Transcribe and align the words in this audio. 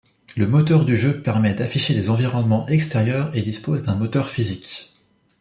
Le 0.35 0.47
moteur 0.47 0.83
du 0.83 0.97
jeu 0.97 1.21
permet 1.21 1.53
d’afficher 1.53 1.93
des 1.93 2.09
environnements 2.09 2.65
extérieurs 2.67 3.29
et 3.37 3.43
dispose 3.43 3.83
d’un 3.83 3.93
moteur 3.93 4.29
physique. 4.31 4.91